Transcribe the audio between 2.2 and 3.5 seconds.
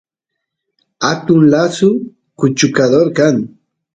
kuchukador kan